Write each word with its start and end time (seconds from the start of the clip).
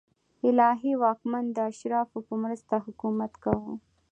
الهي 0.47 0.93
واکمن 1.03 1.45
د 1.53 1.57
اشرافو 1.71 2.17
په 2.27 2.33
مرسته 2.43 2.75
حکومت 2.85 3.33
کاوه. 3.43 3.73